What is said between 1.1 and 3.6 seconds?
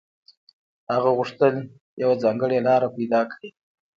غوښتل يوه ځانګړې لاره پيدا کړي.